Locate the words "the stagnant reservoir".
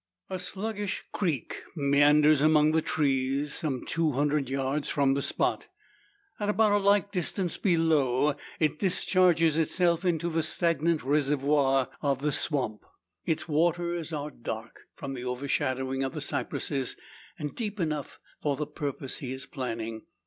10.29-11.87